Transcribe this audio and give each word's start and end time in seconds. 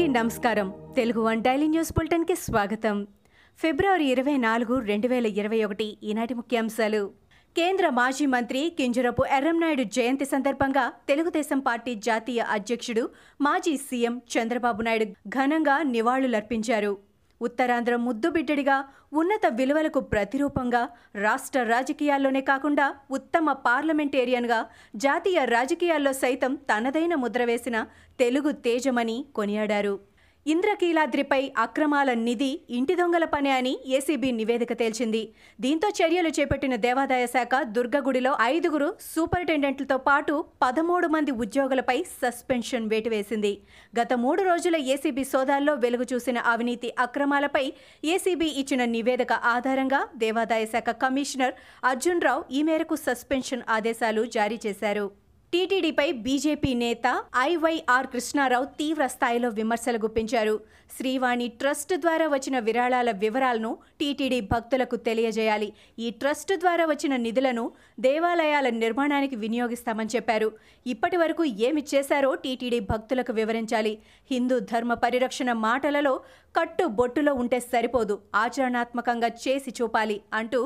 అందరికీ 0.00 0.18
నమస్కారం. 0.18 0.74
Telugu 0.96 1.20
one 1.22 1.42
daily 1.42 1.68
news 1.68 1.92
బులెటిన్కి 1.92 2.34
స్వాగతం. 2.34 3.06
ఫిబ్రవరి 3.58 4.04
ఇరవై 4.04 4.36
నాలుగు 4.36 4.78
రెండు 4.78 5.08
వేల 5.08 5.26
ఇరవై 5.26 5.64
ఒకటి 5.64 5.96
ఈనాటి 6.02 6.34
ముఖ్యాంశాలు. 6.34 7.10
కేంద్ర 7.56 7.88
మాజీ 7.88 8.26
మంత్రి 8.26 8.72
కింజరపు 8.78 9.24
ఎర్రంనాయుడు 9.36 9.82
జయంతి 9.82 10.24
సందర్భంగా 10.24 10.92
తెలుగుదేశం 11.08 11.58
పార్టీ 11.58 11.94
జాతీయ 11.94 12.40
అధ్యక్షుడు 12.40 13.10
మాజీ 13.40 13.76
సీఎం 13.76 14.20
చంద్రబాబు 14.32 14.82
నాయుడు 14.82 15.04
ఘనంగా 15.28 15.82
నివాళులర్పించారు. 15.82 17.09
ఉత్తరాంధ్ర 17.40 17.94
ముద్దుబిడ్డడిగా 17.96 18.76
ఉన్నత 19.12 19.46
విలువలకు 19.58 20.00
ప్రతిరూపంగా 20.12 20.82
రాష్ట్ర 21.16 21.62
రాజకీయాల్లోనే 21.62 22.40
కాకుండా 22.40 22.86
ఉత్తమ 23.10 23.52
పార్లమెంటేరియన్గా 23.52 24.60
జాతీయ 24.96 25.44
రాజకీయాల్లో 25.56 26.12
సైతం 26.12 26.54
తనదైన 26.70 27.14
ముద్ర 27.14 27.44
వేసిన 27.44 27.76
తెలుగు 28.18 28.50
తేజమని 28.66 29.18
కొనియాడారు. 29.34 29.94
ఇంద్రకీలాద్రిపై 30.46 31.40
అక్రమాల 31.58 32.10
నిధి 32.26 32.50
ఇంటి 32.76 32.94
దొంగల 33.00 33.24
పనే 33.24 33.50
అని 33.50 33.72
ఏసీబీ 33.96 34.30
నివేదిక 34.38 34.72
తేల్చింది. 34.80 35.20
దీంతో 35.60 35.88
చర్యలు 35.98 36.28
చేపట్టిన 36.28 36.74
దేవాదాయ 36.76 37.24
శాఖ 37.26 37.62
దుర్గగుడిలో 37.76 38.32
ఐదుగురు 38.44 38.88
సూపరింటెండెంట్లతో 39.10 39.98
పాటు 40.08 40.34
పదమూడు 40.62 41.08
మంది 41.08 41.30
ఉద్యోగులపై 41.44 41.98
సస్పెన్షన్ 42.22 42.88
వేటివేసింది. 42.94 43.52
గత 44.00 44.12
మూడు 44.24 44.42
రోజుల 44.42 44.76
ఏసీబీ 44.94 45.24
సోదాల్లో 45.24 45.74
వెలుగు 45.74 46.06
చూసిన 46.12 46.38
అవినీతి 46.54 46.90
అక్రమాలపై 46.98 47.66
ఏసీబీ 48.04 48.50
ఇచ్చిన 48.62 48.84
నివేదిక 48.96 49.32
ఆధారంగా 49.54 50.02
దేవాదాయ 50.16 50.66
శాఖ 50.66 50.90
కమిషనర్ 51.06 51.56
అర్జున్ 51.84 52.26
రావు 52.28 52.44
ఈ 52.50 52.62
మేరకు 52.62 52.96
సస్పెన్షన్ 53.08 53.66
ఆదేశాలు 53.68 54.24
జారీ 54.38 54.60
చేశారు. 54.66 55.06
టీటీడీపై 55.52 56.12
బీజేపీ 56.24 56.72
నేత 56.80 57.06
ఐవైఆర్ 57.38 58.06
కృష్ణారావు 58.06 58.64
తీవ్ర 58.80 59.04
స్థాయిలో 59.14 59.48
విమర్శలు 59.48 59.98
గుప్పించారు. 59.98 60.54
శ్రీవాణి 60.96 61.48
ట్రస్ట్ 61.60 61.94
ద్వారా 61.94 62.26
వచ్చిన 62.28 62.58
విరాళాల 62.58 63.10
వివరాలను 63.24 63.70
టీటీడీ 64.00 64.40
భక్తులకు 64.52 64.96
తెలియజేయాలి. 65.08 65.68
ఈ 65.98 66.10
ట్రస్ట్ 66.10 66.52
ద్వారా 66.52 66.86
వచ్చిన 66.86 67.16
నిధులను 67.26 67.64
దేవాలయాల 68.00 68.68
నిర్మాణానికి 68.68 69.36
వినియోగిస్తామని 69.36 70.14
చెప్పారు. 70.16 70.52
ఇప్పటి 70.86 71.16
వరకు 71.16 71.44
ఏమి 71.44 71.84
చేశారో 71.94 72.34
టీటీడీ 72.34 72.80
భక్తులకు 72.80 73.32
వివరించాలి. 73.32 73.98
హిందూ 74.30 74.58
ధర్మ 74.72 74.94
పరిరక్షణ 74.94 75.52
మాటలలో 75.68 76.16
కట్టు 76.56 76.84
బొట్టులో 76.98 77.34
ఉంటే 77.34 77.60
సరిపోదు. 77.60 78.16
ఆచరణాత్మకంగా 78.34 79.30
చేసి 79.46 79.72
చూపాలి 79.82 80.20
అంటూ 80.32 80.60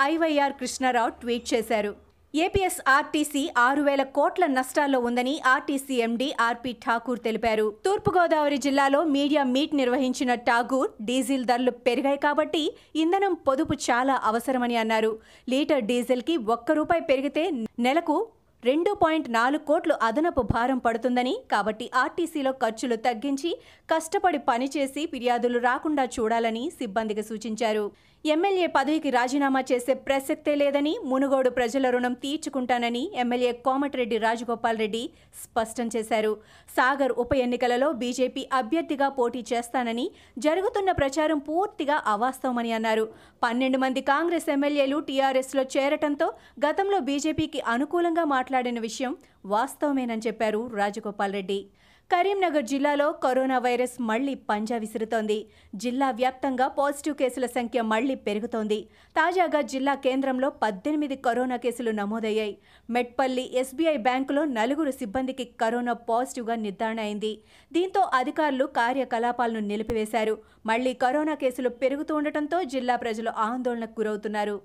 ఐవైఆర్ 0.00 0.52
కృష్ణారావు 0.52 1.10
ట్వీట్ 1.22 1.48
చేశారు. 1.54 2.09
ఏపీఎస్ 2.34 2.76
ఆర్టీసీ 2.96 3.40
ఆరు 3.58 3.82
వేల 3.86 4.02
కోట్ల 4.16 4.44
నష్టాల్లో 4.56 4.98
ఉందని 5.06 5.32
ఆర్టీసీ 5.52 5.94
ఎండీ 6.06 6.28
ఆర్పీ 6.46 6.72
ఠాకూర్ 6.84 7.20
తెలిపారు. 7.24 7.64
తూర్పుగోదావరి 7.84 8.58
జిల్లాలో 8.66 9.00
మీడియా 9.14 9.42
మీట్ 9.54 9.74
నిర్వహించిన 9.80 10.34
ఠాకూర్ 10.48 10.90
డీజిల్ 11.08 11.46
ధరలు 11.50 11.72
పెరిగాయి 11.86 12.20
కాబట్టి 12.26 12.62
ఇంధనం 13.02 13.32
పొదుపు 13.48 13.76
చాలా 13.86 14.16
అవసరమని 14.30 14.76
అన్నారు. 14.82 15.12
లీటర్ 15.52 15.86
డీజిల్కి 15.90 16.36
ఒక్క 16.56 16.70
రూపాయి 16.80 17.04
పెరిగితే 17.10 17.44
నెలకు 17.86 18.16
రెండు 18.62 18.90
పాయింట్ 19.02 19.28
నాలుగు 19.38 19.64
కోట్లు 19.68 19.94
అదనపు 20.06 20.42
భారం 20.52 20.78
పడుతుందని 20.86 21.34
కాబట్టి 21.52 21.86
ఆర్టీసీలో 22.02 22.52
ఖర్చులు 22.62 22.96
తగ్గించి 23.06 23.50
కష్టపడి 23.92 24.40
పనిచేసి 24.48 25.02
ఫిర్యాదులు 25.12 25.58
రాకుండా 25.68 26.04
చూడాలని 26.16 26.64
సిబ్బందికి 26.78 27.24
సూచించారు. 27.30 27.84
ఎమ్మెల్యే 28.24 28.66
పదవికి 28.74 29.10
రాజీనామా 29.16 29.60
చేసే 29.68 29.92
ప్రసక్తే 30.06 30.54
లేదని 30.62 30.90
మునుగోడు 31.10 31.50
ప్రజల 31.58 31.90
రుణం 31.94 32.14
తీర్చుకుంటానని 32.24 33.02
ఎమ్మెల్యే 33.22 33.52
కోమటిరెడ్డి 33.66 34.16
రాజగోపాల్ 34.24 34.80
రెడ్డి 34.82 35.00
స్పష్టం 35.42 35.86
చేశారు. 35.94 36.32
సాగర్ 36.76 37.14
ఉప 37.22 37.32
ఎన్నికలలో 37.44 37.88
బీజేపీ 38.02 38.42
అభ్యర్థిగా 38.58 39.08
పోటీ 39.18 39.42
చేస్తానని 39.52 40.06
జరుగుతున్న 40.46 40.92
ప్రచారం 41.00 41.40
పూర్తిగా 41.48 41.96
అవాస్తవమని 42.14 42.72
అన్నారు. 42.78 43.06
పన్నెండు 43.46 43.80
మంది 43.84 44.02
కాంగ్రెస్ 44.12 44.50
ఎమ్మెల్యేలు 44.56 45.00
టీఆర్ఎస్లో 45.08 45.64
చేరటంతో 45.76 46.28
గతంలో 46.66 47.00
బీజేపీకి 47.10 47.62
అనుకూలంగా 47.74 48.26
మాట్లాడిన 48.36 48.80
విషయం 48.88 49.14
వాస్తవమేనని 49.56 50.26
చెప్పారు 50.28 50.62
రాజగోపాల్ 50.80 51.36
రెడ్డి. 51.40 51.60
కరీంనగర్ 52.10 52.64
జిల్లాలో 52.70 53.04
కరోనా 53.24 53.56
వైరస్ 53.58 53.94
మళ్ళీ 54.00 54.32
పంజా 54.48 54.76
విసురుతోంది. 54.76 55.36
జిల్లా 55.74 56.08
వ్యాప్తంగా 56.10 56.66
పాజిటివ్ 56.78 57.16
కేసుల 57.20 57.46
సంఖ్య 57.56 57.82
మళ్ళీ 57.92 58.14
పెరుగుతోంది. 58.26 58.78
తాజాగా 59.18 59.60
జిల్లా 59.72 59.94
కేంద్రంలో 60.06 60.48
పద్దెనిమిది 60.64 61.16
కరోనా 61.26 61.56
కేసులు 61.56 61.90
నమోదయ్యాయి. 61.90 62.54
మెట్పల్లి 62.96 63.44
ఎస్బీఐ 63.60 63.96
బ్యాంకులో 64.06 64.44
నలుగురు 64.58 64.94
సిబ్బందికి 65.00 65.44
కరోనా 65.60 65.94
పాజిటివ్గా 66.10 66.56
నిర్ధారణ 66.66 67.00
అయింది. 67.00 67.32
దీంతో 67.72 68.02
అధికారులు 68.20 68.66
కార్యకలాపాలను 68.80 69.62
నిలిపివేశారు. 69.70 70.34
మళ్ళీ 70.66 70.94
కరోనా 71.04 71.36
కేసులు 71.44 71.72
పెరుగుతూ 71.82 72.14
ఉండటంతో 72.16 72.60
జిల్లా 72.74 72.96
ప్రజలు 72.96 73.32
ఆందోళనకు 73.48 73.96
గురవుతున్నారు. 74.00 74.58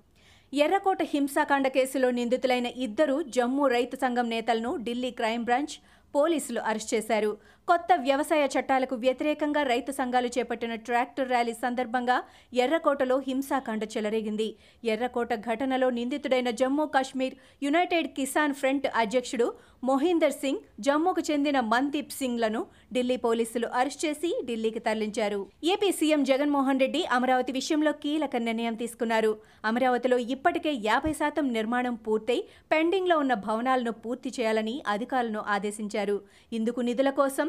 ఎర్రకోట 0.54 1.02
హింసాకాండ 1.04 1.68
కేసులో 1.68 2.10
నిందితులైన 2.12 2.68
ఇద్దరు 2.86 3.16
జమ్మూ 3.36 3.64
రైతు 3.68 3.96
సంఘం 3.96 4.28
నేతలను 4.30 4.72
ఢిల్లీ 4.84 5.10
క్రైమ్ 5.12 5.44
బ్రాంచ్ 5.44 5.74
పోలీసులు 6.16 6.62
అరెస్ట్ 6.70 6.94
చేశారు. 6.96 7.32
కొత్త 7.70 7.92
వ్యవసాయ 8.08 8.44
చట్టాలకు 8.54 8.96
వ్యతిరేకంగా 9.04 9.62
రైతు 9.70 9.92
సంఘాలు 10.00 10.30
చేపట్టిన 10.36 10.74
ట్రాక్టర్ 10.88 11.30
ర్యాలీ 11.34 11.54
సందర్భంగా 11.62 12.18
ఎర్రకోటలో 12.64 13.16
హింసాకాండ 13.28 13.84
చెలరేగింది. 13.94 14.48
ఎర్రకోట 14.94 15.34
ఘటనలో 15.50 15.88
నిందితుడైన 15.98 16.50
జమ్మూ 16.60 16.86
కాశ్మీర్ 16.96 17.36
యునైటెడ్ 17.66 18.10
కిసాన్ 18.18 18.56
ఫ్రంట్ 18.60 18.86
అధ్యక్షుడు 19.04 19.48
మొహీందర్ 19.90 20.36
సింగ్ 20.42 20.62
జమ్మూకు 20.86 21.22
చెందిన 21.30 21.58
మన్దీప్ 21.72 22.14
సింగ్లను 22.20 22.62
ఢిల్లీ 22.98 23.18
పోలీసులు 23.26 23.68
అరెస్ట్ 23.80 24.04
చేసి 24.06 24.30
ఢిల్లీకి 24.50 24.82
తరలించారు. 24.88 25.42
ఏపీ 25.74 25.90
సీఎం 26.00 26.22
జగన్మోహన్ 26.32 26.82
రెడ్డి 26.84 27.02
అమరావతి 27.18 27.52
విషయంలో 27.60 27.94
కీలక 28.06 28.36
నిర్ణయం 28.48 28.78
తీసుకున్నారు. 28.84 29.32
అమరావతిలో 29.72 30.20
ఇప్పటికే 30.36 30.74
యాభై 30.90 31.14
శాతం 31.22 31.46
నిర్మాణం 31.58 31.98
పూర్తయి 32.06 32.42
పెండింగ్లో 32.74 33.18
ఉన్న 33.26 33.34
భవనాలను 33.48 33.96
పూర్తి 34.06 34.32
చేయాలని 34.38 34.78
అధికారులను 34.96 35.44
ఆదేశించారు. 35.58 36.05
ఇందుకు 36.52 36.80
నిధుల 36.82 37.10
కోసం 37.20 37.48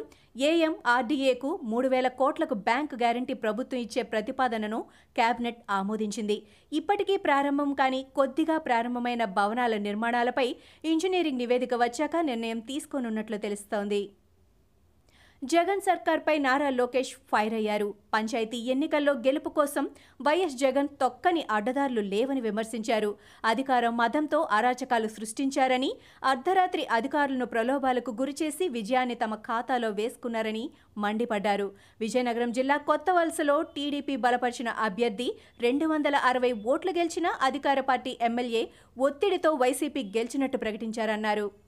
ఏఎంఆర్డీఏకు 0.48 1.50
మూడు 1.72 1.88
వేల 1.88 2.08
కోట్లకు 2.20 2.54
బ్యాంకు 2.68 2.96
గ్యారంటీ 3.02 3.34
ప్రభుత్వం 3.44 3.80
ఇచ్చే 3.86 4.02
ప్రతిపాదనను 4.12 4.80
కేబినెట్ 5.18 5.60
ఆమోదించింది. 5.78 6.36
ఇప్పటికీ 6.72 7.16
ప్రారంభం 7.26 7.72
కాని 7.74 8.00
కొద్దిగా 8.18 8.58
ప్రారంభమైన 8.68 9.24
భవనాల 9.38 9.76
నిర్మాణాలపై 9.88 10.48
ఇంజనీరింగ్ 10.92 11.42
నివేదిక 11.44 11.74
వచ్చాక 11.84 12.16
నిర్ణయం 12.30 12.60
తీసుకోనున్నట్లు 12.70 13.36
తెలుస్తోంది. 13.36 14.02
జగన్ 15.42 15.80
సర్కార్పై 15.80 16.34
నారా 16.38 16.68
లోకేష్ 16.70 17.10
ఫైర్ 17.30 17.54
అయ్యారు. 17.54 17.94
పంచాయతీ 18.14 18.58
ఎన్నికల్లో 18.72 19.12
గెలుపు 19.26 19.48
కోసం 19.48 19.84
వైఎస్ 20.26 20.56
జగన్ 20.62 20.88
తొక్కని 21.00 21.42
అడ్డదారులు 21.50 22.00
లేవని 22.00 22.40
విమర్శించారు. 22.40 23.10
అధికారం 23.44 23.96
మదంతో 23.96 24.38
అరాచకాలు 24.58 25.08
సృష్టించారని 25.08 25.90
అర్ధరాత్రి 26.24 26.86
అధికారులను 26.98 27.46
ప్రలోభాలకు 27.46 28.14
గురిచేసి 28.20 28.68
విజయాన్ని 28.68 29.14
తమ 29.14 29.34
ఖాతాలో 29.34 29.90
వేసుకున్నారని 29.90 30.64
మండిపడ్డారు. 30.98 31.68
విజయనగరం 32.00 32.52
జిల్లా 32.52 32.76
కొత్త 32.76 33.10
వలసలో 33.10 33.62
టీడీపీ 33.62 34.16
బలపరిచిన 34.16 34.68
అభ్యర్థి 34.68 35.28
రెండు 35.60 35.86
వందల 35.86 36.16
అరవై 36.30 36.52
ఓట్లు 36.52 36.92
గెలిచిన 36.98 37.26
అధికార 37.42 37.80
పార్టీ 37.80 38.18
ఎమ్మెల్యే 38.22 38.64
ఒత్తిడితో 38.98 39.52
వైసీపీ 39.52 40.04
గెలిచినట్టు 40.16 40.56
ప్రకటించారన్నారు. 40.56 41.65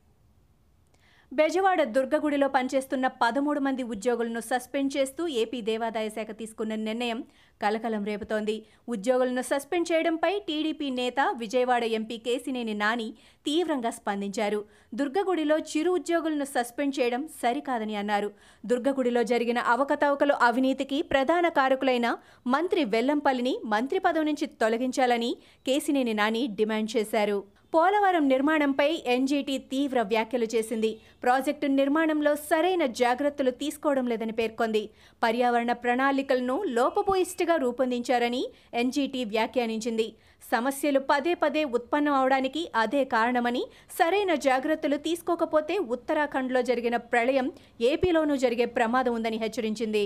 బెజవాడ 1.32 1.80
దుర్గగుడిలో 1.94 2.46
పనిచేస్తున్న 2.54 3.06
పదమూడు 3.22 3.60
మంది 3.60 3.82
ఉద్యోగులను 3.94 4.40
సస్పెండ్ 4.40 4.92
చేస్తూ 4.96 5.22
ఏపీ 5.42 5.58
దేవాదాయ 5.60 6.08
శాఖ 6.14 6.30
తీసుకున్న 6.38 6.74
నిర్ణయం 6.86 7.18
కలకలం 7.60 8.02
రేపుతోంది. 8.10 8.54
ఉద్యోగులను 8.88 9.42
సస్పెండ్ 9.42 9.88
చేయడంపై 9.90 10.30
టీడీపీ 10.46 10.88
నేత 10.90 11.20
విజయవాడ 11.42 11.84
ఎంపీ 11.98 12.16
కేసినేని 12.18 12.74
నాని 12.74 13.08
తీవ్రంగా 13.46 13.90
స్పందించారు. 13.98 14.60
దుర్గగుడిలో 14.94 15.58
చిరు 15.72 15.92
ఉద్యోగులను 15.98 16.46
సస్పెండ్ 16.54 16.96
చేయడం 17.00 17.28
సరికాదని 17.42 17.96
అన్నారు. 17.96 18.30
దుర్గగుడిలో 18.64 19.24
జరిగిన 19.32 19.58
అవకతవకలు 19.74 20.36
అవినీతికి 20.48 21.00
ప్రధాన 21.12 21.48
కారకులైన 21.60 22.16
మంత్రి 22.46 22.84
వెల్లంపల్లిని 22.96 23.54
మంత్రి 23.74 23.98
పదవి 23.98 24.24
నుంచి 24.24 24.48
తొలగించాలని 24.62 25.30
కేసినేని 25.68 26.16
నాని 26.22 26.44
డిమాండ్ 26.60 26.92
చేశారు. 26.96 27.38
పోలవరం 27.72 28.24
నిర్మాణంపై 28.32 28.86
ఎన్జీటీ 29.14 29.54
తీవ్ర 29.72 29.98
వ్యాఖ్యలు 30.10 30.46
చేసింది. 30.54 30.90
ప్రాజెక్టు 31.24 31.66
నిర్మాణంలో 31.80 32.32
సరైన 32.50 32.84
జాగ్రత్తలు 33.00 33.52
తీసుకోవడం 33.62 34.06
లేదని 34.12 34.34
పేర్కొంది. 34.38 34.82
పర్యావరణ 35.22 35.72
ప్రణాళికలను 35.82 36.56
లోపభూయిష్టిగా 36.76 37.56
రూపొందించారని 37.64 38.42
ఎన్జీటీ 38.82 39.22
వ్యాఖ్యానించింది. 39.34 40.06
సమస్యలు 40.42 41.00
పదే 41.10 41.34
పదే 41.42 41.64
ఉత్పన్నం 41.76 42.14
అవడానికి 42.20 42.62
అదే 42.82 43.02
కారణమని 43.14 43.62
సరైన 43.98 44.34
జాగ్రత్తలు 44.46 44.98
తీసుకోకపోతే 45.08 45.76
ఉత్తరాఖండ్లో 45.96 46.62
జరిగిన 46.70 46.96
ప్రళయం 47.12 47.48
ఏపీలోనూ 47.90 48.36
జరిగే 48.46 48.68
ప్రమాదం 48.78 49.14
ఉందని 49.18 49.40
హెచ్చరించింది. 49.44 50.04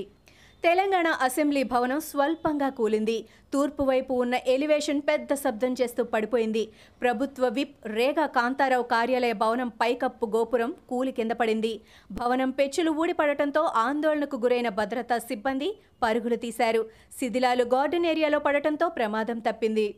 తెలంగాణ 0.64 1.08
అసెంబ్లీ 1.26 1.62
భవనం 1.70 2.00
స్వల్పంగా 2.08 2.68
కూలింది. 2.78 3.16
తూర్పు 3.52 3.82
వైపు 3.82 4.12
ఉన్న 4.24 4.34
ఎలివేషన్ 4.54 5.00
పెద్ద 5.08 5.34
శబ్దం 5.34 5.72
చేస్తూ 5.80 6.02
పడిపోయింది. 6.12 6.62
ప్రభుత్వ 7.02 7.48
విప్ 7.56 7.74
రేగా 7.96 8.26
కాంతారావు 8.36 8.86
కార్యాలయ 8.92 9.34
భవనం 9.42 9.70
పైకప్పు 9.80 10.26
గోపురం 10.36 10.70
కూలి 10.90 11.12
కింద 11.12 11.32
పడింది. 11.40 11.72
భవనం 12.12 12.50
పెచ్చులు 12.50 12.92
ఊడిపడటంతో 13.02 13.64
ఆందోళనకు 13.86 14.38
గురైన 14.44 14.68
భద్రతా 14.78 15.18
సిబ్బంది 15.28 15.70
పరుగులు 16.02 16.38
తీశారు. 16.46 16.84
శిథిలాలు 17.18 17.66
గార్డెన్ 17.74 18.08
ఏరియాలో 18.12 18.38
పడటంతో 18.38 18.88
ప్రమాదం 18.88 19.38
తప్పింది. 19.48 19.88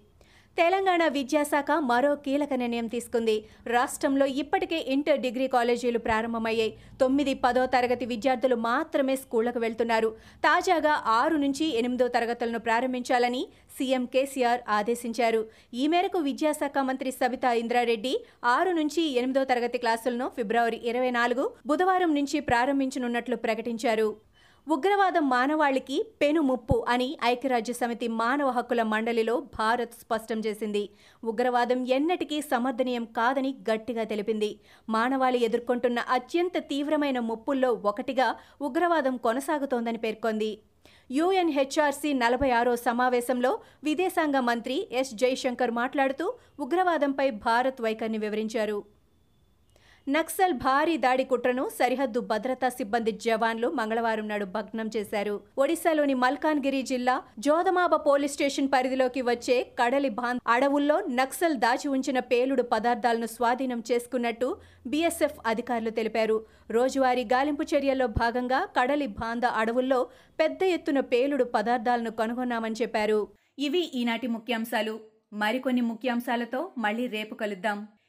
తెలంగాణ 0.58 1.02
విద్యాశాఖ 1.14 1.70
మరో 1.88 2.10
కీలక 2.24 2.52
నిర్ణయం 2.60 2.88
తీసుకుంది. 2.92 3.34
రాష్ట్రంలో 3.74 4.26
ఇప్పటికే 4.42 4.78
ఇంటర్ 4.94 5.22
డిగ్రీ 5.24 5.46
కాలేజీలు 5.54 6.00
ప్రారంభమయ్యాయి. 6.04 6.72
తొమ్మిది 7.00 7.32
పదో 7.44 7.64
తరగతి 7.72 8.06
విద్యార్థులు 8.12 8.56
మాత్రమే 8.68 9.14
స్కూళ్ళకు 9.22 9.60
వెళ్తున్నారు. 9.64 10.10
తాజాగా 10.44 10.92
ఆరు 11.20 11.38
నుంచి 11.44 11.66
ఎనిమిదో 11.80 12.06
తరగతులను 12.16 12.60
ప్రారంభించాలని 12.66 13.42
సీఎం 13.78 14.04
కేసీఆర్ 14.12 14.62
ఆదేశించారు. 14.76 15.40
ఈ 15.80 15.86
మేరకు 15.94 16.20
విద్యాశాఖ 16.28 16.78
మంత్రి 16.90 17.12
సబితా 17.20 17.52
ఇంద్రారెడ్డి 17.62 18.14
ఆరు 18.56 18.74
నుంచి 18.80 19.04
ఎనిమిదో 19.22 19.44
తరగతి 19.52 19.80
క్లాసులను 19.84 20.28
ఫిబ్రవరి 20.38 20.80
ఇరవై 20.92 21.10
నాలుగు 21.18 21.46
బుధవారం 21.66 22.12
నుంచి 22.20 22.40
ప్రారంభించనున్నట్లు 22.50 23.38
ప్రకటించారు. 23.46 24.08
ఉగ్రవాదం 24.66 25.24
మానవాళికి 25.28 25.96
పెను 26.20 26.40
ముప్పు 26.40 26.84
అని 26.88 27.18
ఐక్యరాజ్య 27.24 27.72
సమితి 27.72 28.08
మానవ 28.20 28.48
హక్కుల 28.50 28.82
మండలిలో 28.82 29.34
భారత్ 29.58 29.92
స్పష్టం 29.94 30.38
చేసింది. 30.46 30.82
ఉగ్రవాదం 31.24 31.80
ఎన్నటికీ 31.86 32.38
సమర్థనీయం 32.42 33.04
కాదని 33.04 33.50
గట్టిగా 33.70 34.04
తెలిపింది. 34.04 34.50
మానవాళి 34.88 35.44
ఎదుర్కొంటున్న 35.44 35.98
అత్యంత 35.98 36.56
తీవ్రమైన 36.70 37.18
ముప్పుల్లో 37.18 37.72
ఒకటిగా 37.84 38.28
ఉగ్రవాదం 38.60 39.16
కొనసాగుతోందని 39.16 39.98
పేర్కొంది. 39.98 40.50
యుఎన్హెచ్ఆర్సీ 41.10 42.12
నలభై 42.12 42.50
ఆరో 42.50 42.76
సమావేశంలో 42.76 43.58
విదేశాంగ 43.84 44.36
మంత్రి 44.40 44.88
ఎస్ 44.92 45.14
జైశంకర్ 45.14 45.70
మాట్లాడుతూ 45.70 46.26
ఉగ్రవాదంపై 46.60 47.30
భారత్ 47.30 47.82
వైఖరిని 47.82 48.18
వివరించారు. 48.18 48.78
నక్సల్ 50.08 50.52
భారీ 50.52 50.96
దాడి 50.96 51.24
కుట్రను 51.24 51.68
సరిహద్దు 51.68 52.20
భద్రతా 52.20 52.68
సిబ్బంది 52.68 53.10
జవాన్లు 53.10 53.68
మంగళవారం 53.68 54.28
నాడు 54.28 54.44
భగ్నం 54.44 54.90
చేశారు. 54.96 55.40
ఒడిశాలోని 55.58 56.14
మల్కాన్గిరి 56.14 56.82
జిల్లా 56.82 57.22
జోదమాబ 57.38 57.94
పోలీస్ 57.94 58.32
స్టేషన్ 58.32 58.68
పరిధిలోకి 58.68 59.22
వచ్చే 59.22 59.56
కడలి 59.78 60.08
బాంద్ 60.08 60.40
అడవుల్లో 60.46 61.00
నక్సల్ 61.00 61.56
దాచి 61.56 61.88
ఉంచిన 61.88 62.18
పేలుడు 62.18 62.62
పదార్థాలను 62.62 63.26
స్వాధీనం 63.26 63.82
చేసుకున్నట్టు 63.92 64.56
బీఎస్ఎఫ్ 64.86 65.40
అధికారులు 65.46 65.90
తెలిపారు. 65.90 66.46
రోజువారీ 66.70 67.24
గాలింపు 67.24 67.62
చర్యల్లో 67.62 68.06
భాగంగా 68.06 68.68
కడలి 68.80 69.06
బాంద 69.06 69.44
అడవుల్లో 69.44 70.06
పెద్ద 70.40 70.62
ఎత్తున 70.62 71.00
పేలుడు 71.00 71.44
పదార్థాలను 71.44 72.10
కనుగొన్నామని 72.10 72.74
చెప్పారు. 72.82 73.28
ఇవి 73.58 73.84
ఈనాటి 73.94 74.26
ముఖ్యాంశాలు. 74.26 75.00
మరికొన్ని 75.32 75.80
ముఖ్యాంశాలతో 75.80 76.70
మళ్ళీ 76.78 77.06
రేపు 77.06 77.34
కలుద్దాం. 77.34 77.78